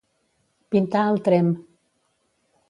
Pintar 0.75 1.03
al 1.11 1.21
tremp. 1.29 1.53